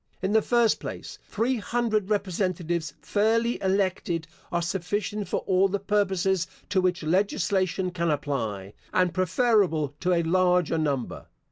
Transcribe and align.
In 0.23 0.31
the 0.33 0.41
first 0.41 0.79
place, 0.79 1.19
three 1.27 1.57
hundred 1.57 2.09
representatives 2.09 2.95
fairly 3.03 3.61
elected, 3.61 4.25
are 4.51 4.63
sufficient 4.63 5.27
for 5.27 5.41
all 5.41 5.67
the 5.67 5.77
purposes 5.77 6.47
to 6.69 6.81
which 6.81 7.03
legislation 7.03 7.91
can 7.91 8.09
apply, 8.09 8.73
and 8.91 9.13
preferable 9.13 9.93
to 9.99 10.13
a 10.13 10.23
larger 10.23 10.79
number. 10.79 11.27